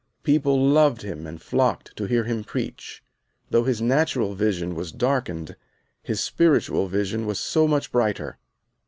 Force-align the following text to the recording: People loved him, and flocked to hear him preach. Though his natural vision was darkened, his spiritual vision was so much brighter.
People 0.23 0.59
loved 0.67 1.03
him, 1.03 1.27
and 1.27 1.39
flocked 1.39 1.95
to 1.95 2.05
hear 2.05 2.23
him 2.23 2.43
preach. 2.43 3.03
Though 3.51 3.65
his 3.65 3.83
natural 3.83 4.33
vision 4.33 4.73
was 4.73 4.91
darkened, 4.91 5.55
his 6.01 6.19
spiritual 6.19 6.87
vision 6.87 7.27
was 7.27 7.39
so 7.39 7.67
much 7.67 7.91
brighter. 7.91 8.39